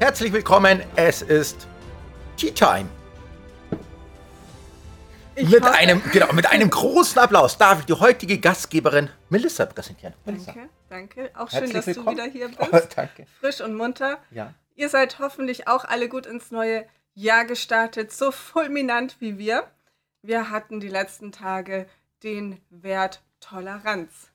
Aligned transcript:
Herzlich 0.00 0.32
willkommen, 0.32 0.82
es 0.96 1.22
ist 1.22 1.66
Tea 2.36 2.50
Time. 2.52 2.88
Ich 5.34 5.48
Mit 5.48 5.62
hoffe- 5.62 5.74
einem, 5.74 6.02
genau, 6.12 6.32
mit 6.32 6.46
einem 6.50 6.68
großen 6.70 7.18
Applaus 7.18 7.56
darf 7.56 7.80
ich 7.80 7.84
die 7.86 7.92
heutige 7.94 8.38
Gastgeberin 8.38 9.10
Melissa 9.28 9.66
präsentieren. 9.66 10.14
Melissa. 10.24 10.52
Danke, 10.52 10.70
danke. 10.88 11.30
Auch 11.34 11.48
schön, 11.50 11.60
Herzlich 11.60 11.72
dass 11.76 11.86
willkommen. 11.86 12.16
du 12.16 12.22
wieder 12.24 12.32
hier 12.32 12.50
Oh, 12.58 12.66
bist. 12.70 12.96
danke. 12.96 13.26
Frisch 13.40 13.60
und 13.60 13.74
munter. 13.74 14.18
Ja. 14.30 14.54
Ihr 14.74 14.88
seid 14.88 15.18
hoffentlich 15.18 15.68
auch 15.68 15.84
alle 15.84 16.08
gut 16.08 16.26
ins 16.26 16.50
neue 16.50 16.86
Jahr 17.14 17.44
gestartet, 17.44 18.12
so 18.12 18.32
fulminant 18.32 19.16
wie 19.20 19.38
wir. 19.38 19.64
Wir 20.22 20.50
hatten 20.50 20.80
die 20.80 20.88
letzten 20.88 21.32
Tage 21.32 21.86
den 22.22 22.60
Wert 22.70 23.22
Toleranz. 23.40 24.28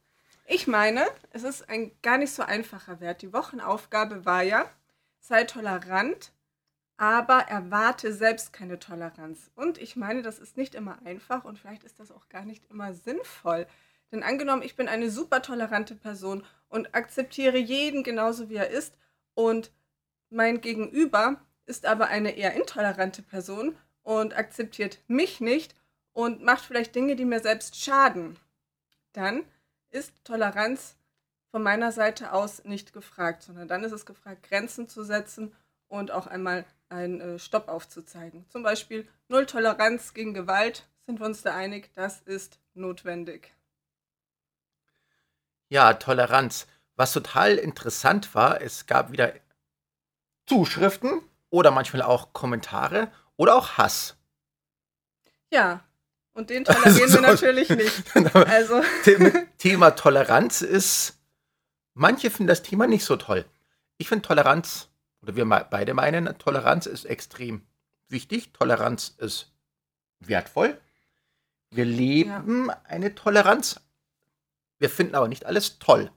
Ich 0.48 0.68
meine, 0.68 1.06
es 1.32 1.44
ist 1.44 1.70
ein 1.70 1.92
gar 2.04 2.18
nicht 2.18 2.34
so 2.34 2.44
einfacher 2.44 3.00
Wert. 3.00 3.22
Die 3.24 3.34
Wochenaufgabe 3.34 4.26
war 4.26 4.44
ja, 4.44 4.66
sei 5.28 5.44
tolerant, 5.46 6.32
aber 6.98 7.40
erwarte 7.40 8.14
selbst 8.14 8.54
keine 8.54 8.80
Toleranz. 8.80 9.52
Und 9.56 9.78
ich 9.80 9.96
meine, 9.96 10.22
das 10.22 10.40
ist 10.40 10.56
nicht 10.56 10.76
immer 10.76 11.00
einfach 11.04 11.44
und 11.44 11.60
vielleicht 11.60 11.84
ist 11.84 12.00
das 12.00 12.12
auch 12.12 12.30
gar 12.30 12.46
nicht 12.46 12.66
immer 12.70 12.94
sinnvoll. 12.94 13.68
Denn 14.12 14.24
angenommen, 14.24 14.62
ich 14.62 14.76
bin 14.76 14.88
eine 14.88 15.10
super 15.10 15.42
tolerante 15.42 15.96
Person 15.96 16.46
und 16.70 16.94
akzeptiere 16.96 17.58
jeden 17.58 18.04
genauso 18.04 18.50
wie 18.50 18.56
er 18.56 18.70
ist 18.70 18.96
und 19.34 19.72
mein 20.30 20.62
Gegenüber 20.62 21.42
ist 21.66 21.86
aber 21.86 22.08
eine 22.08 22.38
eher 22.38 22.54
intolerante 22.54 23.24
Person 23.24 23.76
und 24.04 24.38
akzeptiert 24.38 25.00
mich 25.08 25.42
nicht 25.42 25.76
und 26.14 26.44
macht 26.44 26.64
vielleicht 26.64 26.96
Dinge, 26.96 27.16
die 27.16 27.26
mir 27.26 27.40
selbst 27.40 27.82
schaden, 27.82 28.38
dann 29.12 29.44
ist 29.90 30.14
Toleranz 30.24 30.98
von 31.56 31.64
meiner 31.64 31.94
Seite 31.94 32.34
aus 32.34 32.66
nicht 32.66 32.92
gefragt, 32.92 33.42
sondern 33.42 33.70
dann 33.70 33.86
ist 33.86 33.94
es 33.94 34.06
gefragt, 34.06 34.44
Grenzen 34.50 34.90
zu 34.90 35.06
setzen 35.06 35.56
und 35.88 36.12
auch 36.12 36.28
einmal 36.28 36.66
einen 36.90 37.22
äh, 37.22 37.40
Stopp 37.40 37.70
aufzuzeigen. 37.70 38.44
Zum 38.50 38.62
Beispiel 38.62 39.08
Null 39.30 39.46
Toleranz 39.46 40.14
gegen 40.14 40.34
Gewalt, 40.34 40.86
sind 41.06 41.18
wir 41.22 41.26
uns 41.26 41.44
da 41.44 41.56
einig, 41.56 41.92
das 41.96 42.20
ist 42.24 42.60
notwendig. 42.74 43.56
Ja, 45.70 45.94
Toleranz. 45.94 46.68
Was 46.98 47.14
total 47.14 47.56
interessant 47.56 48.36
war, 48.36 48.60
es 48.60 48.86
gab 48.86 49.14
wieder 49.14 49.32
Zuschriften 50.48 51.22
oder 51.52 51.72
manchmal 51.72 52.02
auch 52.02 52.34
Kommentare 52.34 53.10
oder 53.38 53.56
auch 53.56 53.78
Hass. 53.78 54.18
Ja, 55.50 55.86
und 56.34 56.50
den 56.50 56.66
tolerieren 56.66 56.98
wir 56.98 57.04
Also, 57.06 57.22
natürlich 57.22 57.70
nicht. 57.70 58.04
Also, 58.36 58.84
The- 59.06 59.32
Thema 59.58 59.92
Toleranz 59.92 60.62
ist, 60.62 61.15
manche 61.96 62.30
finden 62.30 62.48
das 62.48 62.62
Thema 62.62 62.86
nicht 62.86 63.04
so 63.04 63.16
toll. 63.16 63.46
Ich 63.98 64.08
finde 64.08 64.28
Toleranz, 64.28 64.90
oder 65.22 65.36
wir 65.36 65.46
beide 65.46 65.94
meinen, 65.96 66.38
Toleranz 66.38 66.86
ist 66.86 67.06
extrem 67.06 67.66
wichtig. 68.08 68.54
Toleranz 68.54 69.16
ist 69.18 69.52
wertvoll. 70.20 70.80
Wir 71.72 71.86
leben 71.86 72.70
eine 72.70 73.16
Toleranz. 73.16 73.82
Wir 74.78 74.90
finden 74.90 75.16
aber 75.16 75.28
nicht 75.28 75.46
alles 75.46 75.80
toll. 75.80 76.12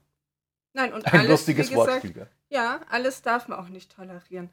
nein, 0.73 0.93
und 0.93 1.05
Ein 1.07 1.21
alles, 1.21 1.29
lustiges 1.29 1.67
wie 1.69 1.73
gesagt, 1.75 1.89
Wortspiel. 1.89 2.13
gell? 2.13 2.29
Ja, 2.49 2.81
alles 2.89 3.21
darf 3.21 3.47
man 3.47 3.59
auch 3.59 3.69
nicht 3.69 3.91
tolerieren. 3.95 4.49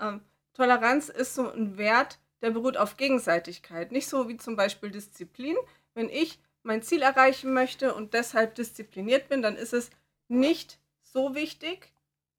Ähm, 0.00 0.20
Toleranz 0.54 1.08
ist 1.08 1.34
so 1.34 1.50
ein 1.50 1.76
Wert, 1.76 2.18
der 2.42 2.50
beruht 2.50 2.76
auf 2.76 2.96
Gegenseitigkeit. 2.96 3.92
Nicht 3.92 4.08
so 4.08 4.28
wie 4.28 4.36
zum 4.36 4.56
Beispiel 4.56 4.90
Disziplin. 4.90 5.56
Wenn 5.94 6.08
ich 6.08 6.38
mein 6.62 6.82
Ziel 6.82 7.02
erreichen 7.02 7.52
möchte 7.52 7.94
und 7.94 8.14
deshalb 8.14 8.54
diszipliniert 8.54 9.28
bin, 9.28 9.42
dann 9.42 9.56
ist 9.56 9.72
es 9.72 9.90
nicht 10.28 10.78
so 11.02 11.34
wichtig, 11.34 11.92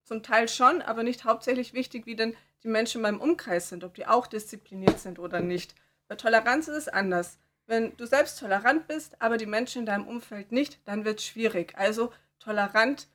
zum 0.03 0.23
Teil 0.23 0.47
schon, 0.47 0.81
aber 0.81 1.03
nicht 1.03 1.25
hauptsächlich 1.25 1.73
wichtig, 1.73 2.05
wie 2.05 2.15
denn 2.15 2.35
die 2.63 2.69
Menschen 2.69 2.97
in 2.97 3.01
meinem 3.03 3.21
Umkreis 3.21 3.69
sind, 3.69 3.83
ob 3.83 3.93
die 3.95 4.07
auch 4.07 4.27
diszipliniert 4.27 4.99
sind 4.99 5.19
oder 5.19 5.41
nicht. 5.41 5.75
Bei 6.07 6.15
Toleranz 6.15 6.67
ist 6.67 6.75
es 6.75 6.87
anders. 6.87 7.37
Wenn 7.65 7.95
du 7.97 8.05
selbst 8.05 8.39
tolerant 8.39 8.87
bist, 8.87 9.21
aber 9.21 9.37
die 9.37 9.45
Menschen 9.45 9.79
in 9.79 9.85
deinem 9.85 10.07
Umfeld 10.07 10.51
nicht, 10.51 10.79
dann 10.85 11.03
wird 11.03 11.19
es 11.19 11.25
schwierig. 11.25 11.77
Also 11.77 12.13
tolerant 12.39 13.07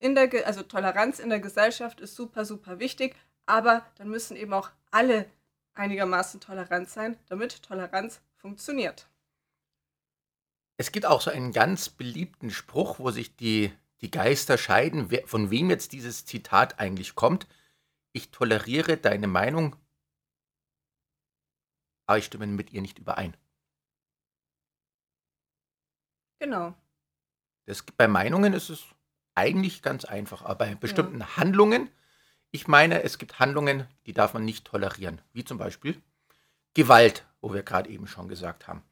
in 0.00 0.14
der, 0.14 0.28
also 0.46 0.62
Toleranz 0.62 1.18
in 1.20 1.28
der 1.28 1.40
Gesellschaft 1.40 2.00
ist 2.00 2.16
super, 2.16 2.44
super 2.44 2.80
wichtig, 2.80 3.14
aber 3.46 3.86
dann 3.96 4.08
müssen 4.08 4.36
eben 4.36 4.52
auch 4.52 4.70
alle 4.90 5.26
einigermaßen 5.74 6.40
tolerant 6.40 6.88
sein, 6.88 7.16
damit 7.28 7.62
Toleranz 7.62 8.20
funktioniert. 8.36 9.08
Es 10.76 10.92
gibt 10.92 11.06
auch 11.06 11.20
so 11.20 11.30
einen 11.30 11.52
ganz 11.52 11.90
beliebten 11.90 12.50
Spruch, 12.50 12.98
wo 12.98 13.10
sich 13.10 13.36
die, 13.36 13.72
die 14.00 14.10
Geister 14.10 14.56
scheiden, 14.58 15.10
von 15.26 15.50
wem 15.50 15.70
jetzt 15.70 15.92
dieses 15.92 16.24
Zitat 16.24 16.78
eigentlich 16.78 17.14
kommt. 17.14 17.46
Ich 18.12 18.30
toleriere 18.30 18.96
deine 18.96 19.26
Meinung, 19.26 19.76
aber 22.06 22.18
ich 22.18 22.24
stimme 22.24 22.46
mit 22.46 22.72
ihr 22.72 22.82
nicht 22.82 22.98
überein. 22.98 23.36
Genau. 26.40 26.74
Das, 27.66 27.82
bei 27.82 28.08
Meinungen 28.08 28.52
ist 28.54 28.70
es 28.70 28.84
eigentlich 29.34 29.82
ganz 29.82 30.04
einfach, 30.04 30.42
aber 30.42 30.66
bei 30.66 30.74
bestimmten 30.74 31.36
Handlungen, 31.36 31.90
ich 32.50 32.66
meine, 32.66 33.02
es 33.02 33.18
gibt 33.18 33.38
Handlungen, 33.38 33.86
die 34.06 34.12
darf 34.12 34.34
man 34.34 34.44
nicht 34.44 34.64
tolerieren, 34.64 35.20
wie 35.32 35.44
zum 35.44 35.58
Beispiel 35.58 36.02
Gewalt, 36.74 37.26
wo 37.40 37.52
wir 37.52 37.62
gerade 37.62 37.90
eben 37.90 38.06
schon 38.06 38.28
gesagt 38.28 38.66
haben. 38.66 38.82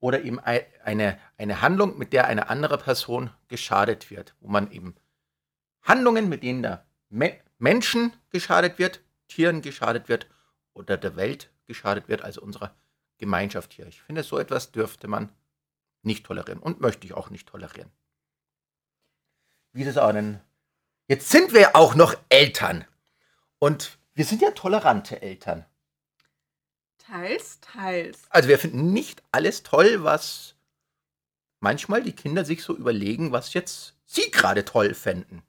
Oder 0.00 0.22
eben 0.22 0.40
ei- 0.40 0.66
eine, 0.82 1.18
eine 1.36 1.60
Handlung, 1.60 1.98
mit 1.98 2.12
der 2.12 2.26
eine 2.26 2.48
andere 2.48 2.78
Person 2.78 3.30
geschadet 3.48 4.10
wird, 4.10 4.34
wo 4.40 4.48
man 4.48 4.70
eben 4.72 4.94
Handlungen, 5.82 6.28
mit 6.28 6.42
denen 6.42 6.62
der 6.62 6.86
Me 7.10 7.38
Menschen 7.58 8.12
geschadet 8.30 8.78
wird, 8.78 9.00
Tieren 9.28 9.60
geschadet 9.60 10.08
wird 10.08 10.26
oder 10.72 10.96
der 10.96 11.16
Welt 11.16 11.50
geschadet 11.66 12.08
wird, 12.08 12.22
also 12.22 12.40
unserer 12.40 12.74
Gemeinschaft 13.18 13.74
hier. 13.74 13.86
Ich 13.86 14.00
finde, 14.00 14.22
so 14.22 14.38
etwas 14.38 14.72
dürfte 14.72 15.06
man 15.08 15.30
nicht 16.02 16.24
tolerieren 16.24 16.60
und 16.60 16.80
möchte 16.80 17.06
ich 17.06 17.12
auch 17.12 17.28
nicht 17.28 17.46
tolerieren. 17.46 17.90
Wie 19.72 19.84
das 19.84 19.98
auch 19.98 20.12
denn? 20.12 20.40
Jetzt 21.06 21.30
sind 21.30 21.52
wir 21.52 21.76
auch 21.76 21.94
noch 21.94 22.14
Eltern 22.30 22.86
und 23.58 23.98
wir 24.14 24.24
sind 24.24 24.40
ja 24.40 24.52
tolerante 24.52 25.20
Eltern. 25.20 25.66
Teils, 27.10 27.60
teils. 27.60 28.22
Also 28.30 28.48
wir 28.48 28.58
finden 28.58 28.92
nicht 28.92 29.22
alles 29.32 29.64
toll, 29.64 30.04
was 30.04 30.54
manchmal 31.58 32.04
die 32.04 32.12
Kinder 32.12 32.44
sich 32.44 32.62
so 32.62 32.76
überlegen, 32.76 33.32
was 33.32 33.52
jetzt 33.52 33.96
sie 34.06 34.30
gerade 34.30 34.64
toll 34.64 34.94
fänden. 34.94 35.42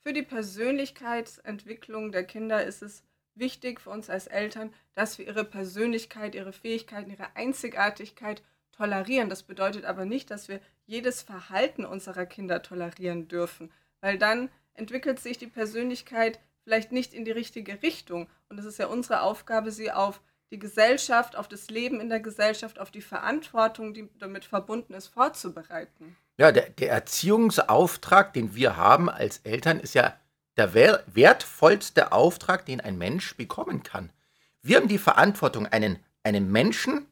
Für 0.00 0.14
die 0.14 0.22
Persönlichkeitsentwicklung 0.22 2.12
der 2.12 2.24
Kinder 2.24 2.64
ist 2.64 2.82
es 2.82 3.02
wichtig 3.34 3.80
für 3.80 3.90
uns 3.90 4.08
als 4.08 4.26
Eltern, 4.26 4.72
dass 4.94 5.18
wir 5.18 5.26
ihre 5.26 5.44
Persönlichkeit, 5.44 6.34
ihre 6.34 6.54
Fähigkeiten, 6.54 7.10
ihre 7.10 7.36
Einzigartigkeit 7.36 8.42
tolerieren. 8.72 9.28
Das 9.28 9.42
bedeutet 9.42 9.84
aber 9.84 10.06
nicht, 10.06 10.30
dass 10.30 10.48
wir 10.48 10.60
jedes 10.86 11.20
Verhalten 11.20 11.84
unserer 11.84 12.24
Kinder 12.24 12.62
tolerieren 12.62 13.28
dürfen, 13.28 13.70
weil 14.00 14.16
dann 14.16 14.48
entwickelt 14.72 15.20
sich 15.20 15.36
die 15.36 15.46
Persönlichkeit 15.46 16.40
vielleicht 16.64 16.90
nicht 16.90 17.12
in 17.12 17.26
die 17.26 17.32
richtige 17.32 17.82
Richtung. 17.82 18.28
Und 18.48 18.58
es 18.58 18.64
ist 18.64 18.78
ja 18.78 18.86
unsere 18.86 19.20
Aufgabe, 19.22 19.70
sie 19.70 19.92
auf 19.92 20.22
die 20.52 20.58
Gesellschaft, 20.58 21.34
auf 21.34 21.48
das 21.48 21.70
Leben 21.70 22.00
in 22.00 22.10
der 22.10 22.20
Gesellschaft, 22.20 22.78
auf 22.78 22.90
die 22.90 23.00
Verantwortung, 23.00 23.94
die 23.94 24.08
damit 24.18 24.44
verbunden 24.44 24.92
ist, 24.94 25.08
vorzubereiten. 25.08 26.16
Ja, 26.36 26.52
der, 26.52 26.68
der 26.70 26.90
Erziehungsauftrag, 26.90 28.34
den 28.34 28.54
wir 28.54 28.76
haben 28.76 29.08
als 29.08 29.38
Eltern, 29.38 29.80
ist 29.80 29.94
ja 29.94 30.14
der 30.58 30.74
wer 30.74 31.02
wertvollste 31.06 32.12
Auftrag, 32.12 32.66
den 32.66 32.82
ein 32.82 32.98
Mensch 32.98 33.36
bekommen 33.36 33.82
kann. 33.82 34.12
Wir 34.60 34.76
haben 34.76 34.88
die 34.88 34.98
Verantwortung, 34.98 35.66
einen, 35.66 35.98
einen 36.22 36.52
Menschen 36.52 37.06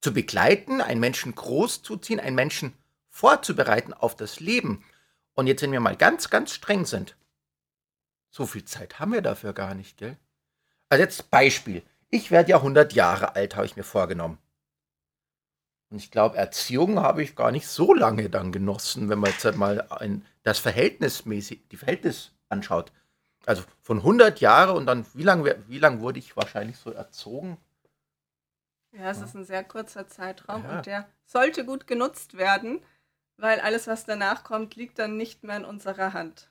zu 0.00 0.14
begleiten, 0.14 0.80
einen 0.80 1.00
Menschen 1.00 1.34
großzuziehen, 1.34 2.20
einen 2.20 2.36
Menschen 2.36 2.72
vorzubereiten 3.08 3.92
auf 3.92 4.14
das 4.14 4.38
Leben. 4.38 4.84
Und 5.34 5.48
jetzt, 5.48 5.62
wenn 5.62 5.72
wir 5.72 5.80
mal 5.80 5.96
ganz, 5.96 6.30
ganz 6.30 6.52
streng 6.52 6.86
sind, 6.86 7.16
so 8.30 8.46
viel 8.46 8.64
Zeit 8.64 9.00
haben 9.00 9.12
wir 9.12 9.22
dafür 9.22 9.52
gar 9.52 9.74
nicht, 9.74 9.98
gell? 9.98 10.16
Also 10.88 11.02
jetzt 11.02 11.30
Beispiel. 11.30 11.82
Ich 12.10 12.30
werde 12.30 12.50
ja 12.50 12.56
100 12.56 12.92
Jahre 12.92 13.36
alt, 13.36 13.56
habe 13.56 13.66
ich 13.66 13.76
mir 13.76 13.84
vorgenommen. 13.84 14.38
Und 15.90 15.98
ich 15.98 16.10
glaube, 16.10 16.36
Erziehung 16.36 17.00
habe 17.00 17.22
ich 17.22 17.34
gar 17.34 17.50
nicht 17.50 17.66
so 17.66 17.94
lange 17.94 18.30
dann 18.30 18.52
genossen, 18.52 19.08
wenn 19.08 19.18
man 19.18 19.30
jetzt 19.30 19.44
halt 19.44 19.56
mal 19.56 19.80
ein, 19.90 20.24
das 20.42 20.58
Verhältnismäßig, 20.58 21.68
die 21.68 21.76
Verhältnis 21.76 22.32
anschaut. 22.48 22.92
Also 23.46 23.64
von 23.80 23.98
100 23.98 24.40
Jahre 24.40 24.72
und 24.74 24.86
dann, 24.86 25.06
wie 25.14 25.22
lange 25.22 25.56
wie 25.66 25.78
lang 25.78 26.00
wurde 26.00 26.18
ich 26.18 26.36
wahrscheinlich 26.36 26.76
so 26.76 26.92
erzogen? 26.92 27.56
Ja, 28.92 29.10
es 29.10 29.20
ist 29.20 29.34
ein 29.34 29.44
sehr 29.44 29.64
kurzer 29.64 30.06
Zeitraum 30.08 30.64
Ja. 30.64 30.78
und 30.78 30.86
der 30.86 31.08
sollte 31.24 31.64
gut 31.64 31.86
genutzt 31.86 32.36
werden, 32.36 32.82
weil 33.36 33.60
alles, 33.60 33.86
was 33.86 34.04
danach 34.04 34.44
kommt, 34.44 34.76
liegt 34.76 34.98
dann 34.98 35.16
nicht 35.16 35.44
mehr 35.44 35.56
in 35.56 35.64
unserer 35.64 36.12
Hand. 36.12 36.50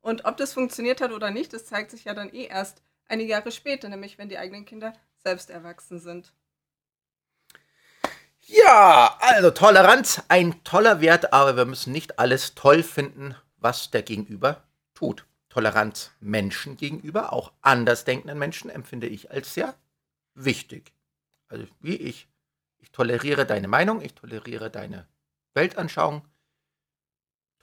Und 0.00 0.24
ob 0.24 0.36
das 0.36 0.52
funktioniert 0.52 1.00
hat 1.00 1.12
oder 1.12 1.30
nicht, 1.30 1.52
das 1.52 1.66
zeigt 1.66 1.90
sich 1.90 2.04
ja 2.04 2.14
dann 2.14 2.32
eh 2.32 2.46
erst 2.46 2.82
einige 3.08 3.30
Jahre 3.30 3.52
später, 3.52 3.88
nämlich 3.88 4.18
wenn 4.18 4.28
die 4.28 4.38
eigenen 4.38 4.64
Kinder 4.64 4.92
selbst 5.18 5.50
erwachsen 5.50 5.98
sind. 5.98 6.32
Ja, 8.46 9.16
also 9.20 9.50
Toleranz, 9.50 10.22
ein 10.28 10.62
toller 10.64 11.00
Wert, 11.00 11.32
aber 11.32 11.56
wir 11.56 11.64
müssen 11.64 11.92
nicht 11.92 12.18
alles 12.18 12.54
toll 12.54 12.82
finden, 12.82 13.34
was 13.56 13.90
der 13.90 14.02
Gegenüber 14.02 14.62
tut. 14.94 15.24
Toleranz 15.48 16.10
Menschen 16.20 16.76
gegenüber, 16.76 17.32
auch 17.32 17.52
andersdenkenden 17.62 18.38
Menschen, 18.38 18.68
empfinde 18.70 19.06
ich 19.06 19.30
als 19.30 19.54
sehr 19.54 19.74
wichtig. 20.34 20.92
Also 21.48 21.66
wie 21.80 21.96
ich. 21.96 22.28
Ich 22.80 22.90
toleriere 22.90 23.46
deine 23.46 23.68
Meinung, 23.68 24.02
ich 24.02 24.14
toleriere 24.14 24.70
deine 24.70 25.06
Weltanschauung. 25.54 26.22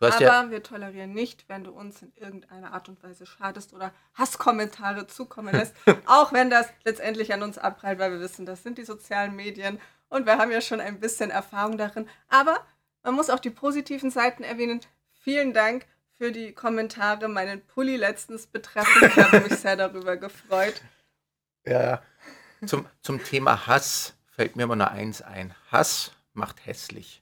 Aber 0.01 0.21
ja 0.21 0.50
wir 0.50 0.63
tolerieren 0.63 1.13
nicht, 1.13 1.48
wenn 1.48 1.63
du 1.63 1.71
uns 1.71 2.01
in 2.01 2.12
irgendeiner 2.15 2.74
Art 2.74 2.89
und 2.89 3.01
Weise 3.03 3.25
schadest 3.25 3.74
oder 3.74 3.94
Hasskommentare 4.15 5.07
zukommen 5.07 5.53
lässt. 5.53 5.75
auch 6.06 6.33
wenn 6.33 6.50
das 6.50 6.68
letztendlich 6.83 7.33
an 7.33 7.44
uns 7.44 7.57
abprallt, 7.57 8.00
weil 8.00 8.12
wir 8.12 8.19
wissen, 8.19 8.45
das 8.45 8.63
sind 8.63 8.77
die 8.77 8.86
sozialen 8.86 9.36
Medien 9.36 9.80
und 10.09 10.25
wir 10.25 10.38
haben 10.38 10.51
ja 10.51 10.62
schon 10.62 10.81
ein 10.81 11.00
bisschen 11.00 11.30
Erfahrung 11.30 11.77
darin. 11.77 12.07
Aber 12.27 12.65
man 13.03 13.15
muss 13.15 13.30
auch 13.30 13.39
die 13.39 13.50
positiven 13.50 14.12
Seiten 14.12 14.44
erwähnen. 14.44 14.81
Vielen 15.13 15.53
Dank 15.53 15.86
für 16.13 16.31
die 16.31 16.54
Kommentare 16.54 17.27
meinen 17.27 17.65
Pulli 17.65 17.95
letztens 17.95 18.45
betreffend. 18.47 19.12
Ich 19.12 19.24
habe 19.24 19.39
mich 19.39 19.59
sehr 19.59 19.75
darüber 19.75 20.18
gefreut. 20.18 20.81
Ja, 21.65 22.01
zum, 22.65 22.86
zum 23.01 23.24
Thema 23.24 23.68
Hass 23.68 24.13
fällt 24.36 24.56
mir 24.56 24.63
immer 24.63 24.75
nur 24.75 24.92
eins 24.92 25.21
ein. 25.21 25.56
Hass 25.71 26.12
macht 26.33 26.65
hässlich. 26.65 27.20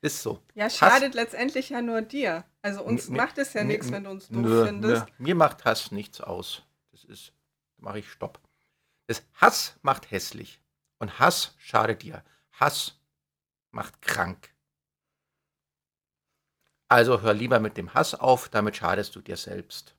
Ist 0.00 0.22
so. 0.22 0.42
Ja, 0.54 0.70
schadet 0.70 1.08
Hass, 1.08 1.14
letztendlich 1.14 1.70
ja 1.70 1.82
nur 1.82 2.02
dir. 2.02 2.44
Also 2.62 2.82
uns 2.84 3.08
mir, 3.08 3.16
macht 3.16 3.38
es 3.38 3.52
ja 3.52 3.64
nichts, 3.64 3.90
wenn 3.90 4.04
du 4.04 4.10
uns 4.10 4.28
doof 4.28 4.42
nö, 4.42 4.66
findest. 4.66 5.06
Nö. 5.06 5.12
Mir 5.18 5.34
macht 5.34 5.64
Hass 5.64 5.90
nichts 5.90 6.20
aus. 6.20 6.62
Das 6.92 7.04
ist, 7.04 7.32
da 7.76 7.84
mache 7.84 7.98
ich 7.98 8.10
Stopp. 8.10 8.40
Das 9.06 9.24
Hass 9.34 9.76
macht 9.82 10.10
hässlich. 10.10 10.60
Und 10.98 11.18
Hass 11.18 11.54
schadet 11.58 12.02
dir. 12.02 12.24
Hass 12.52 13.00
macht 13.72 14.00
krank. 14.02 14.54
Also 16.88 17.20
hör 17.20 17.34
lieber 17.34 17.60
mit 17.60 17.76
dem 17.76 17.92
Hass 17.92 18.14
auf, 18.14 18.48
damit 18.48 18.76
schadest 18.76 19.14
du 19.16 19.20
dir 19.20 19.36
selbst. 19.36 19.94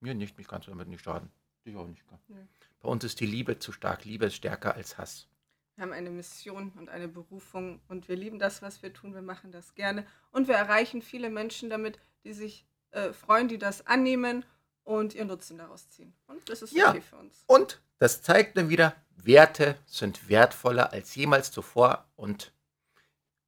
Mir 0.00 0.14
nicht, 0.14 0.36
mich 0.36 0.48
kannst 0.48 0.66
du 0.66 0.70
damit 0.70 0.88
nicht 0.88 1.04
schaden. 1.04 1.30
Dich 1.64 1.76
auch 1.76 1.86
nicht. 1.86 2.02
Nee. 2.28 2.46
Bei 2.80 2.88
uns 2.88 3.04
ist 3.04 3.20
die 3.20 3.26
Liebe 3.26 3.58
zu 3.58 3.72
stark. 3.72 4.04
Liebe 4.04 4.26
ist 4.26 4.36
stärker 4.36 4.74
als 4.74 4.98
Hass. 4.98 5.28
Wir 5.76 5.82
haben 5.82 5.92
eine 5.92 6.10
Mission 6.10 6.72
und 6.76 6.88
eine 6.88 7.06
Berufung 7.06 7.80
und 7.88 8.08
wir 8.08 8.16
lieben 8.16 8.38
das, 8.38 8.62
was 8.62 8.82
wir 8.82 8.94
tun. 8.94 9.14
Wir 9.14 9.20
machen 9.20 9.52
das 9.52 9.74
gerne 9.74 10.06
und 10.32 10.48
wir 10.48 10.54
erreichen 10.54 11.02
viele 11.02 11.28
Menschen 11.28 11.68
damit, 11.68 11.98
die 12.24 12.32
sich 12.32 12.66
äh, 12.92 13.12
freuen, 13.12 13.46
die 13.48 13.58
das 13.58 13.86
annehmen 13.86 14.44
und 14.84 15.14
ihren 15.14 15.28
Nutzen 15.28 15.58
daraus 15.58 15.90
ziehen. 15.90 16.14
Und 16.28 16.48
das 16.48 16.62
ist 16.62 16.72
ja. 16.72 16.90
okay 16.90 17.02
für 17.02 17.16
uns. 17.16 17.44
Und 17.46 17.82
das 17.98 18.22
zeigt 18.22 18.56
dann 18.56 18.70
wieder, 18.70 18.96
Werte 19.16 19.76
sind 19.84 20.30
wertvoller 20.30 20.92
als 20.92 21.14
jemals 21.14 21.50
zuvor 21.50 22.06
und 22.16 22.52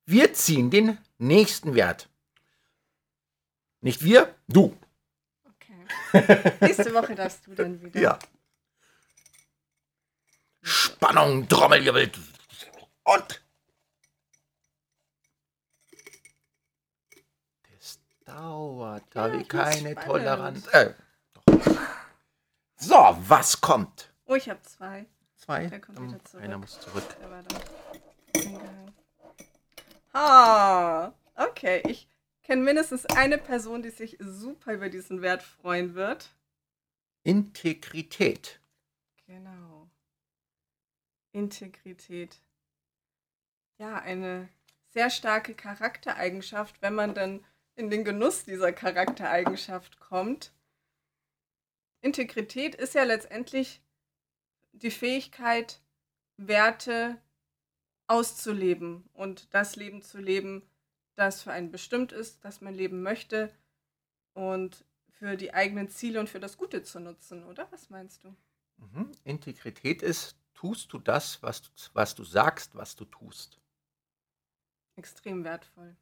wir 0.04 0.34
ziehen 0.34 0.70
den 0.70 0.98
nächsten 1.16 1.74
Wert. 1.74 2.10
Nicht 3.80 4.04
wir, 4.04 4.34
du. 4.48 4.76
Okay. 5.44 6.52
Nächste 6.60 6.92
Woche 6.92 7.14
darfst 7.14 7.46
du 7.46 7.54
dann 7.54 7.80
wieder. 7.82 8.00
Ja. 8.00 8.18
Spannung, 10.68 11.48
Trommelwirbel. 11.48 12.12
Und. 13.04 13.42
Das 17.70 17.98
dauert, 18.24 19.04
da 19.10 19.26
ja, 19.26 19.32
habe 19.32 19.42
ich 19.42 19.48
keine 19.48 19.90
spannend. 19.92 20.04
Toleranz. 20.04 20.66
Äh, 20.68 20.94
so, 22.76 23.16
was 23.20 23.60
kommt? 23.60 24.12
Oh, 24.26 24.34
ich 24.34 24.48
habe 24.50 24.62
zwei. 24.62 25.06
Zwei? 25.36 25.66
Der 25.66 25.80
kommt 25.80 26.00
wieder 26.00 26.22
zurück. 26.24 26.44
Einer 26.44 26.58
muss 26.58 26.78
zurück. 26.80 27.16
Der 27.20 27.30
war 27.30 27.42
da. 27.42 27.56
Ah, 30.12 31.12
okay. 31.34 31.82
Ich 31.86 32.08
kenne 32.42 32.62
mindestens 32.62 33.06
eine 33.06 33.38
Person, 33.38 33.82
die 33.82 33.90
sich 33.90 34.18
super 34.20 34.74
über 34.74 34.90
diesen 34.90 35.22
Wert 35.22 35.42
freuen 35.42 35.94
wird. 35.94 36.28
Integrität. 37.22 38.60
Integrität. 41.38 42.40
Ja, 43.78 43.98
eine 44.00 44.48
sehr 44.88 45.08
starke 45.08 45.54
Charaktereigenschaft, 45.54 46.82
wenn 46.82 46.94
man 46.94 47.14
dann 47.14 47.44
in 47.76 47.90
den 47.90 48.04
Genuss 48.04 48.44
dieser 48.44 48.72
Charaktereigenschaft 48.72 50.00
kommt. 50.00 50.52
Integrität 52.00 52.74
ist 52.74 52.94
ja 52.94 53.04
letztendlich 53.04 53.80
die 54.72 54.90
Fähigkeit, 54.90 55.80
Werte 56.36 57.20
auszuleben 58.08 59.08
und 59.12 59.52
das 59.54 59.76
Leben 59.76 60.02
zu 60.02 60.18
leben, 60.18 60.68
das 61.14 61.42
für 61.42 61.52
einen 61.52 61.70
bestimmt 61.70 62.12
ist, 62.12 62.44
das 62.44 62.60
man 62.60 62.74
leben 62.74 63.02
möchte 63.02 63.54
und 64.34 64.84
für 65.10 65.36
die 65.36 65.52
eigenen 65.52 65.88
Ziele 65.88 66.20
und 66.20 66.28
für 66.28 66.40
das 66.40 66.56
Gute 66.56 66.82
zu 66.82 67.00
nutzen, 67.00 67.44
oder? 67.44 67.66
Was 67.70 67.90
meinst 67.90 68.24
du? 68.24 68.34
Mhm. 68.78 69.12
Integrität 69.24 70.02
ist, 70.02 70.37
tust 70.58 70.92
du 70.92 70.98
das, 70.98 71.40
was 71.40 71.62
du, 71.62 71.70
was 71.92 72.16
du 72.16 72.24
sagst, 72.24 72.74
was 72.74 72.96
du 72.96 73.04
tust. 73.04 73.60
Extrem 74.96 75.44
wertvoll. 75.44 75.96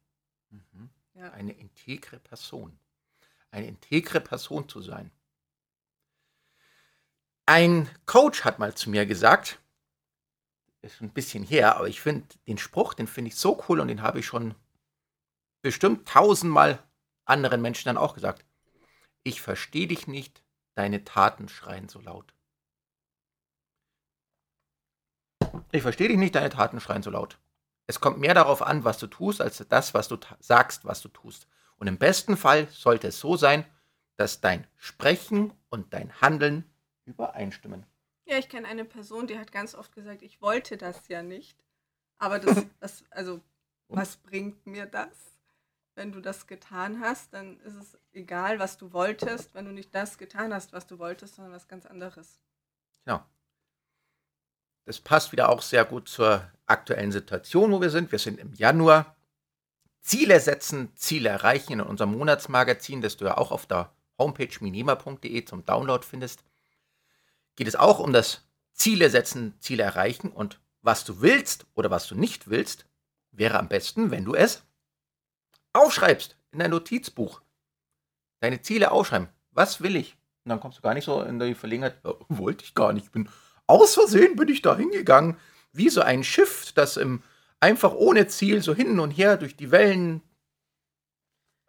Mhm. 0.49 0.89
Ja. 1.13 1.31
Eine 1.31 1.53
integre 1.53 2.19
Person. 2.19 2.79
Eine 3.51 3.67
integre 3.67 4.19
Person 4.19 4.67
zu 4.67 4.81
sein. 4.81 5.11
Ein 7.45 7.87
Coach 8.07 8.43
hat 8.43 8.57
mal 8.57 8.73
zu 8.73 8.89
mir 8.89 9.05
gesagt, 9.05 9.59
ist 10.81 11.01
ein 11.01 11.13
bisschen 11.13 11.43
her, 11.43 11.75
aber 11.75 11.87
ich 11.87 12.01
finde 12.01 12.27
den 12.47 12.57
Spruch, 12.57 12.95
den 12.95 13.07
finde 13.07 13.29
ich 13.29 13.35
so 13.35 13.63
cool 13.69 13.79
und 13.79 13.89
den 13.89 14.01
habe 14.01 14.19
ich 14.19 14.25
schon 14.25 14.55
bestimmt 15.61 16.07
tausendmal 16.07 16.83
anderen 17.25 17.61
Menschen 17.61 17.85
dann 17.85 17.97
auch 17.97 18.15
gesagt. 18.15 18.43
Ich 19.21 19.39
verstehe 19.39 19.87
dich 19.87 20.07
nicht, 20.07 20.43
deine 20.73 21.03
Taten 21.03 21.47
schreien 21.47 21.89
so 21.89 22.01
laut. 22.01 22.33
Ich 25.71 25.81
verstehe 25.81 26.07
dich 26.07 26.17
nicht, 26.17 26.35
deine 26.35 26.49
Taten 26.49 26.79
schreien 26.79 27.03
so 27.03 27.09
laut. 27.09 27.37
Es 27.87 27.99
kommt 27.99 28.19
mehr 28.19 28.33
darauf 28.33 28.61
an, 28.61 28.83
was 28.83 28.97
du 28.97 29.07
tust, 29.07 29.41
als 29.41 29.63
das, 29.69 29.93
was 29.93 30.07
du 30.07 30.17
sagst, 30.39 30.85
was 30.85 31.01
du 31.01 31.09
tust. 31.09 31.47
Und 31.77 31.87
im 31.87 31.97
besten 31.97 32.37
Fall 32.37 32.67
sollte 32.69 33.07
es 33.07 33.19
so 33.19 33.37
sein, 33.37 33.65
dass 34.15 34.41
dein 34.41 34.67
Sprechen 34.75 35.53
und 35.69 35.93
dein 35.93 36.21
Handeln 36.21 36.65
übereinstimmen. 37.05 37.85
Ja, 38.25 38.37
ich 38.37 38.49
kenne 38.49 38.67
eine 38.67 38.83
Person, 38.83 39.27
die 39.27 39.39
hat 39.39 39.51
ganz 39.51 39.73
oft 39.73 39.93
gesagt, 39.93 40.21
ich 40.21 40.41
wollte 40.41 40.75
das 40.75 41.07
ja 41.07 41.23
nicht. 41.23 41.63
Aber 42.17 42.39
das, 42.39 42.65
das 42.79 43.03
also, 43.11 43.41
was 43.87 44.17
bringt 44.17 44.65
mir 44.65 44.85
das? 44.85 45.09
Wenn 45.95 46.11
du 46.11 46.19
das 46.19 46.45
getan 46.45 46.99
hast, 46.99 47.33
dann 47.33 47.59
ist 47.61 47.75
es 47.75 47.97
egal, 48.11 48.59
was 48.59 48.77
du 48.77 48.93
wolltest, 48.93 49.55
wenn 49.55 49.65
du 49.65 49.71
nicht 49.71 49.95
das 49.95 50.17
getan 50.17 50.53
hast, 50.53 50.73
was 50.73 50.85
du 50.87 50.99
wolltest, 50.99 51.35
sondern 51.35 51.53
was 51.53 51.67
ganz 51.67 51.85
anderes. 51.85 52.39
Ja. 53.05 53.25
Das 54.87 54.99
passt 54.99 55.31
wieder 55.31 55.49
auch 55.49 55.61
sehr 55.61 55.85
gut 55.85 56.07
zur 56.07 56.49
aktuellen 56.65 57.11
Situation, 57.11 57.71
wo 57.71 57.81
wir 57.81 57.89
sind. 57.89 58.11
Wir 58.11 58.19
sind 58.19 58.39
im 58.39 58.53
Januar. 58.53 59.15
Ziele 60.01 60.39
setzen, 60.39 60.95
Ziele 60.95 61.29
erreichen 61.29 61.73
in 61.73 61.81
unserem 61.81 62.17
Monatsmagazin, 62.17 63.01
das 63.01 63.17
du 63.17 63.25
ja 63.25 63.37
auch 63.37 63.51
auf 63.51 63.65
der 63.65 63.91
Homepage 64.17 64.55
minima.de 64.61 65.45
zum 65.45 65.65
Download 65.65 66.03
findest 66.03 66.43
geht 67.57 67.67
es 67.67 67.75
auch 67.75 67.99
um 67.99 68.13
das 68.13 68.47
Ziele 68.71 69.09
setzen, 69.09 69.55
Ziele 69.59 69.83
erreichen 69.83 70.29
und 70.29 70.61
was 70.81 71.03
du 71.03 71.19
willst 71.21 71.65
oder 71.73 71.91
was 71.91 72.07
du 72.07 72.15
nicht 72.15 72.49
willst, 72.49 72.85
wäre 73.31 73.59
am 73.59 73.67
besten, 73.67 74.11
wenn 74.11 74.23
du 74.23 74.35
es 74.35 74.63
aufschreibst 75.73 76.37
in 76.51 76.59
dein 76.59 76.71
Notizbuch. 76.71 77.41
Deine 78.39 78.61
Ziele 78.61 78.91
aufschreiben. 78.91 79.27
Was 79.51 79.81
will 79.81 79.95
ich? 79.95 80.15
Und 80.45 80.51
dann 80.51 80.59
kommst 80.59 80.77
du 80.77 80.81
gar 80.83 80.93
nicht 80.93 81.05
so 81.05 81.21
in 81.23 81.39
die 81.39 81.55
Verlegenheit, 81.55 81.97
wollte 82.29 82.63
ich 82.63 82.75
gar 82.75 82.93
nicht. 82.93 83.07
Ich 83.07 83.11
bin 83.11 83.27
aus 83.67 83.93
Versehen 83.93 84.35
bin 84.35 84.47
ich 84.49 84.61
da 84.61 84.75
hingegangen, 84.75 85.37
wie 85.73 85.89
so 85.89 86.01
ein 86.01 86.23
Schiff, 86.23 86.71
das 86.73 86.97
im, 86.97 87.21
einfach 87.59 87.93
ohne 87.93 88.27
Ziel 88.27 88.61
so 88.61 88.73
hin 88.73 88.99
und 88.99 89.11
her 89.11 89.37
durch 89.37 89.55
die 89.55 89.71
Wellen 89.71 90.21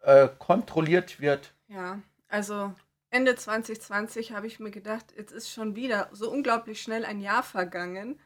äh, 0.01 0.29
kontrolliert 0.39 1.19
wird. 1.19 1.53
Ja, 1.67 1.99
also 2.27 2.73
Ende 3.11 3.35
2020 3.35 4.31
habe 4.31 4.47
ich 4.47 4.59
mir 4.59 4.71
gedacht, 4.71 5.13
jetzt 5.17 5.31
ist 5.31 5.51
schon 5.51 5.75
wieder 5.75 6.09
so 6.11 6.31
unglaublich 6.31 6.81
schnell 6.81 7.05
ein 7.05 7.21
Jahr 7.21 7.43
vergangen. 7.43 8.19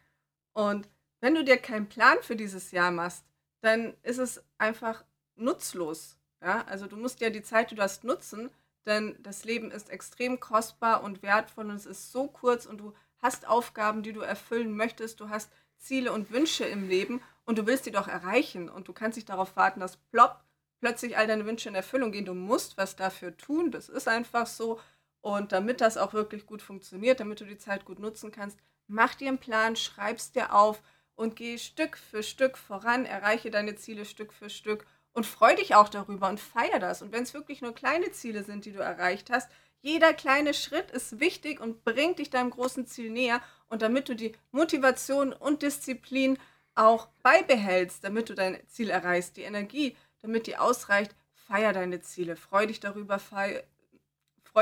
Und 0.54 0.88
wenn 1.20 1.36
du 1.36 1.44
dir 1.44 1.58
keinen 1.58 1.88
Plan 1.88 2.18
für 2.22 2.36
dieses 2.36 2.72
Jahr 2.72 2.92
machst, 2.92 3.26
dann 3.62 3.96
ist 4.04 4.18
es 4.18 4.44
einfach 4.58 5.04
nutzlos. 5.36 6.18
Ja? 6.42 6.64
Also 6.68 6.88
du 6.88 6.98
musst 6.98 7.22
ja 7.22 7.30
die 7.30 7.44
Zeit, 7.44 7.72
die 7.72 7.76
du 7.76 7.82
hast, 7.82 8.04
nutzen, 8.04 8.50
denn 8.86 9.16
das 9.24 9.46
Leben 9.46 9.72
ist 9.72 9.90
extrem 9.90 10.40
kostbar 10.40 11.04
und 11.04 11.24
wertvoll 11.24 11.70
und 11.70 11.76
es 11.76 11.86
ist 11.86 12.12
so 12.12 12.28
kurz 12.28 12.66
und 12.66 12.80
du 12.80 12.94
hast 13.24 13.48
Aufgaben, 13.48 14.04
die 14.04 14.14
du 14.14 14.22
erfüllen 14.22 14.76
möchtest, 14.76 15.20
du 15.20 15.30
hast 15.30 15.52
Ziele 15.78 16.12
und 16.12 16.32
Wünsche 16.32 16.66
im 16.66 16.88
Leben 16.88 17.22
und 17.46 17.58
du 17.58 17.66
willst 17.66 17.86
die 17.86 17.92
doch 17.92 18.08
erreichen 18.08 18.70
und 18.70 18.88
du 18.88 18.94
kannst 18.94 19.18
nicht 19.18 19.30
darauf 19.30 19.56
warten, 19.56 19.80
dass 19.80 19.98
plopp 19.98 20.44
plötzlich 20.80 21.18
all 21.18 21.28
deine 21.28 21.46
Wünsche 21.46 21.70
in 21.70 21.76
Erfüllung 21.76 22.12
gehen. 22.12 22.26
Du 22.26 22.34
musst 22.34 22.78
was 22.78 22.96
dafür 22.96 23.36
tun. 23.38 23.72
Das 23.72 23.88
ist 23.90 24.08
einfach 24.08 24.46
so. 24.46 24.80
Und 25.22 25.54
damit 25.54 25.80
das 25.80 25.98
auch 25.98 26.14
wirklich 26.14 26.46
gut 26.46 26.62
funktioniert, 26.62 27.22
damit 27.22 27.40
du 27.40 27.46
die 27.46 27.58
Zeit 27.58 27.86
gut 27.86 28.00
nutzen 28.00 28.32
kannst, 28.32 28.60
mach 28.88 29.16
dir 29.16 29.30
einen 29.30 29.38
Plan, 29.38 29.78
schreib's 29.78 30.34
dir 30.34 30.54
auf 30.54 30.84
und 31.16 31.38
geh 31.38 31.58
Stück 31.58 31.98
für 31.98 32.22
Stück 32.22 32.58
voran, 32.58 33.06
erreiche 33.06 33.50
deine 33.50 33.76
Ziele 33.76 34.04
Stück 34.04 34.34
für 34.34 34.50
Stück 34.50 34.86
Und 35.14 35.26
freu 35.26 35.56
dich 35.56 35.76
auch 35.76 35.88
darüber 35.90 36.28
und 36.28 36.40
feier 36.40 36.80
das. 36.80 37.02
Und 37.02 37.14
wenn 37.14 37.24
es 37.24 37.34
wirklich 37.34 37.62
nur 37.62 37.74
kleine 37.74 38.12
Ziele 38.12 38.44
sind, 38.44 38.66
die 38.66 38.74
du 38.74 38.80
erreicht 38.80 39.30
hast, 39.30 39.50
jeder 39.84 40.14
kleine 40.14 40.54
Schritt 40.54 40.92
ist 40.92 41.20
wichtig 41.20 41.60
und 41.60 41.84
bringt 41.84 42.20
dich 42.20 42.30
deinem 42.30 42.52
großen 42.52 42.88
Ziel 42.88 43.12
näher. 43.12 43.42
Und 43.68 43.82
damit 43.82 44.08
du 44.08 44.16
die 44.16 44.32
Motivation 44.52 45.34
und 45.34 45.62
Disziplin 45.62 46.40
auch 46.74 47.08
beibehältst, 47.22 48.02
damit 48.02 48.30
du 48.30 48.34
dein 48.34 48.66
Ziel 48.70 48.90
erreichst, 48.90 49.36
die 49.36 49.42
Energie, 49.42 49.98
damit 50.22 50.48
die 50.48 50.56
ausreicht, 50.56 51.14
feier 51.34 51.74
deine 51.74 52.00
Ziele. 52.00 52.38
Freu 52.38 52.66
dich 52.66 52.80
darüber, 52.80 53.20
freu 53.20 53.62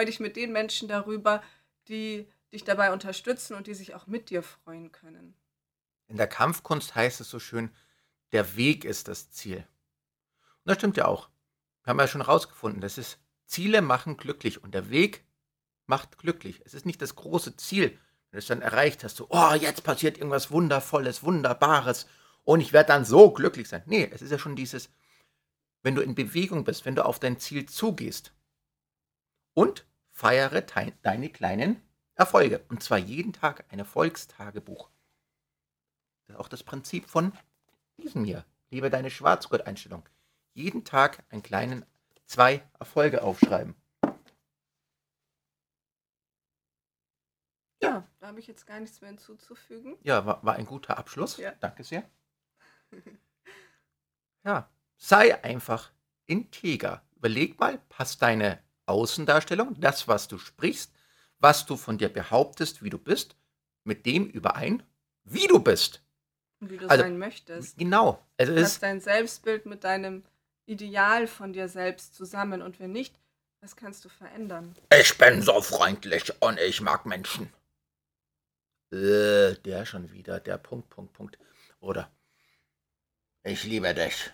dich 0.06 0.20
mit 0.20 0.36
den 0.36 0.52
Menschen 0.52 0.88
darüber, 0.88 1.44
die 1.88 2.28
dich 2.52 2.64
dabei 2.64 2.92
unterstützen 2.92 3.56
und 3.56 3.68
die 3.68 3.76
sich 3.76 3.94
auch 3.94 4.08
mit 4.08 4.32
dir 4.32 4.42
freuen 4.42 4.92
können. 4.92 5.36
In 6.08 6.18
der 6.18 6.28
Kampfkunst 6.28 6.96
heißt 6.96 7.22
es 7.22 7.30
so 7.30 7.38
schön, 7.38 7.70
der 8.32 8.56
Weg 8.56 8.86
ist 8.86 9.08
das 9.08 9.30
Ziel. 9.30 9.58
Und 9.58 10.66
das 10.66 10.78
stimmt 10.78 10.98
ja 10.98 11.06
auch. 11.06 11.30
Wir 11.84 11.92
haben 11.92 12.00
ja 12.00 12.08
schon 12.08 12.22
rausgefunden, 12.22 12.82
das 12.82 12.98
ist 12.98 13.20
Ziele 13.52 13.82
machen 13.82 14.16
glücklich 14.16 14.64
und 14.64 14.74
der 14.74 14.90
Weg 14.90 15.26
macht 15.86 16.18
glücklich. 16.18 16.62
Es 16.64 16.74
ist 16.74 16.86
nicht 16.86 17.02
das 17.02 17.16
große 17.16 17.58
Ziel, 17.58 17.90
wenn 17.90 18.38
du 18.38 18.38
es 18.38 18.48
dann 18.48 18.62
erreicht 18.62 19.04
hast, 19.04 19.18
so, 19.18 19.28
oh, 19.30 19.54
jetzt 19.54 19.84
passiert 19.84 20.18
irgendwas 20.18 20.52
Wundervolles, 20.52 21.22
Wunderbares 21.24 22.08
und 22.44 22.62
ich 22.62 22.72
werde 22.72 22.88
dann 22.88 23.04
so 23.04 23.32
glücklich 23.32 23.68
sein. 23.68 23.84
Nee, 23.86 24.10
es 24.12 24.22
ist 24.22 24.32
ja 24.32 24.40
schon 24.40 24.56
dieses, 24.56 24.90
wenn 25.84 25.96
du 25.96 26.02
in 26.02 26.16
Bewegung 26.16 26.64
bist, 26.64 26.86
wenn 26.86 26.96
du 26.96 27.06
auf 27.06 27.20
dein 27.20 27.40
Ziel 27.40 27.66
zugehst 27.66 28.34
und 29.54 29.86
feiere 30.12 30.62
deine 30.62 31.30
kleinen 31.30 31.82
Erfolge. 32.16 32.64
Und 32.70 32.82
zwar 32.82 33.00
jeden 33.00 33.34
Tag 33.34 33.66
ein 33.70 33.80
Erfolgstagebuch. 33.80 34.90
Das 36.28 36.36
ist 36.36 36.40
auch 36.40 36.48
das 36.48 36.64
Prinzip 36.64 37.10
von 37.10 37.34
diesem 37.98 38.24
hier. 38.24 38.46
Liebe 38.70 38.90
deine 38.90 39.12
Schwarzgurt-Einstellung. 39.12 40.08
Jeden 40.54 40.86
Tag 40.86 41.26
einen 41.30 41.44
kleinen 41.44 41.86
zwei 42.32 42.64
Erfolge 42.80 43.24
aufschreiben. 43.24 43.76
Ja, 47.82 48.08
da 48.20 48.28
habe 48.28 48.40
ich 48.40 48.48
jetzt 48.48 48.66
gar 48.66 48.80
nichts 48.80 49.02
mehr 49.02 49.10
hinzuzufügen. 49.10 49.98
Ja, 50.04 50.26
war, 50.26 50.44
war 50.46 50.56
ein 50.56 50.66
guter 50.66 50.98
Abschluss. 50.98 51.38
Ja. 51.38 51.52
Danke 51.60 51.84
sehr. 51.84 52.10
ja, 54.46 54.70
sei 54.98 55.44
einfach 55.44 55.92
integer. 56.26 57.04
Überleg 57.16 57.60
mal, 57.60 57.80
passt 57.90 58.22
deine 58.22 58.64
Außendarstellung, 58.86 59.80
das, 59.80 60.08
was 60.08 60.28
du 60.28 60.38
sprichst, 60.38 60.94
was 61.40 61.66
du 61.66 61.76
von 61.76 61.98
dir 61.98 62.10
behauptest, 62.10 62.82
wie 62.84 62.90
du 62.90 62.98
bist, 62.98 63.36
mit 63.84 64.06
dem 64.06 64.28
überein, 64.28 64.84
wie 65.24 65.48
du 65.48 65.60
bist. 65.60 66.04
Wie 66.60 66.78
du 66.78 66.88
also, 66.88 67.04
sein 67.04 67.18
möchtest. 67.18 67.78
Genau. 67.78 68.26
Also 68.38 68.56
Passt 68.56 68.84
dein 68.84 69.02
Selbstbild 69.02 69.66
mit 69.66 69.84
deinem 69.84 70.24
Ideal 70.72 71.28
von 71.28 71.54
dir 71.54 71.68
selbst 71.68 72.16
zusammen 72.16 72.62
und 72.62 72.80
wenn 72.80 72.92
nicht, 72.92 73.14
was 73.62 73.76
kannst 73.76 74.06
du 74.06 74.10
verändern? 74.10 74.76
Ich 74.98 75.18
bin 75.18 75.42
so 75.42 75.62
freundlich 75.62 76.34
und 76.42 76.60
ich 76.60 76.82
mag 76.82 77.06
Menschen. 77.06 77.52
Äh, 78.92 79.56
der 79.66 79.86
schon 79.86 80.12
wieder, 80.12 80.40
der 80.40 80.58
Punkt, 80.58 80.90
Punkt, 80.90 81.14
Punkt. 81.14 81.38
Oder 81.80 82.10
ich 83.44 83.64
liebe 83.64 83.94
dich. 83.94 84.32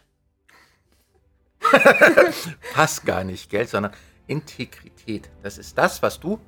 Passt 2.73 3.05
gar 3.05 3.23
nicht, 3.23 3.49
gell? 3.49 3.67
Sondern 3.67 3.93
Integrität. 4.27 5.29
Das 5.43 5.57
ist 5.57 5.77
das, 5.77 6.01
was 6.01 6.19
du 6.19 6.39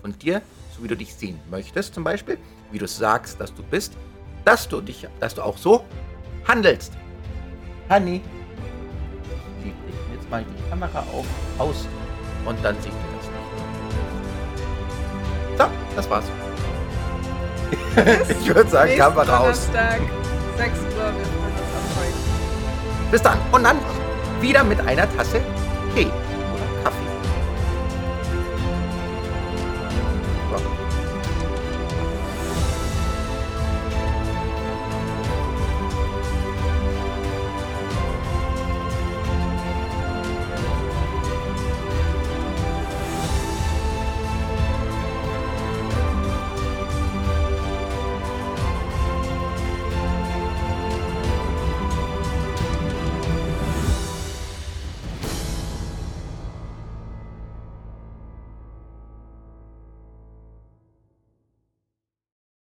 von 0.00 0.18
dir, 0.18 0.42
so 0.74 0.82
wie 0.82 0.88
du 0.88 0.96
dich 0.96 1.14
sehen 1.14 1.40
möchtest, 1.50 1.94
zum 1.94 2.04
Beispiel, 2.04 2.38
wie 2.70 2.78
du 2.78 2.88
sagst, 2.88 3.40
dass 3.40 3.54
du 3.54 3.62
bist, 3.62 3.92
dass 4.44 4.68
du 4.68 4.80
dich, 4.80 5.06
dass 5.20 5.34
du 5.34 5.42
auch 5.42 5.58
so 5.58 5.84
handelst. 6.46 6.92
Honey, 7.88 8.20
mal 10.32 10.42
die 10.44 10.70
Kamera 10.70 11.00
auf, 11.12 11.26
aus 11.58 11.86
und 12.46 12.64
dann 12.64 12.74
sieht 12.80 12.92
ihr 12.92 12.98
das 13.18 13.26
noch. 15.58 15.66
So, 15.66 15.66
das 15.94 16.10
war's. 16.10 16.24
ich 18.40 18.54
würde 18.54 18.70
sagen, 18.70 18.96
Kamera 18.96 19.38
aus. 19.38 19.66
6 19.66 19.74
Uhr, 19.76 19.76
wir 19.76 20.00
freuen 20.56 21.52
uns 21.52 21.72
auf 21.76 21.96
heute. 21.98 23.10
Bis 23.10 23.22
dann. 23.22 23.38
Und 23.52 23.62
dann 23.62 23.76
wieder 24.40 24.64
mit 24.64 24.80
einer 24.80 25.06
Tasse 25.16 25.42
Tee. 25.94 26.10